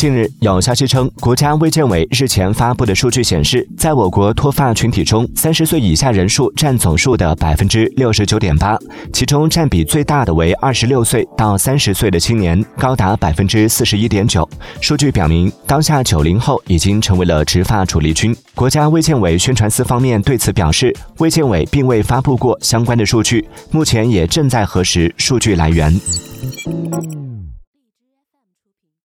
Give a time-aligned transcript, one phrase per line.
[0.00, 8.78] 近日有消息称，国家卫健委日前发布的数据显示，在我国脱发群体中，三十岁以下人数占总数的百分之六十九点八，
[9.12, 14.48] 其中占比最大的为二十六岁到三十岁的青年，高达百分之四十一点九。
[14.80, 18.34] 数据表明，当下九零后已经成为了植发主力军。
[18.54, 25.94] 国家卫健委宣传司方面对此表示，卫健委并未发布过相关的数据，目前也正在核实数据来源。